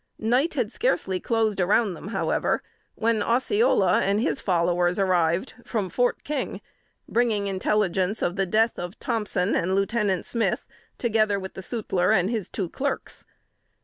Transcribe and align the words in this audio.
Night 0.17 0.55
had 0.55 0.71
scarcely 0.71 1.19
closed 1.19 1.59
around 1.59 1.93
them, 1.93 2.07
however, 2.07 2.63
when 2.95 3.21
Osceola 3.21 3.99
and 3.99 4.19
his 4.19 4.39
followers 4.39 4.97
arrived 4.97 5.53
from 5.63 5.91
Fort 5.91 6.23
King, 6.23 6.59
bringing 7.07 7.45
intelligence 7.45 8.23
of 8.23 8.35
the 8.35 8.47
death 8.47 8.79
of 8.79 8.97
Thompson 8.97 9.53
and 9.53 9.75
Lieutenant 9.75 10.25
Smith, 10.25 10.65
together 10.97 11.39
with 11.39 11.53
the 11.53 11.61
sutler 11.61 12.11
and 12.11 12.31
his 12.31 12.49
two 12.49 12.67
clerks. 12.67 13.25